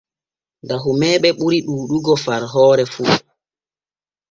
[0.67, 3.15] Dahumeeɓe ɓuri ɗuuɗugo far hoore fuɗo.